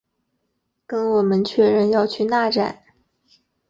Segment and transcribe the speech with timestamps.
[0.87, 2.81] 跟我们确认要去那站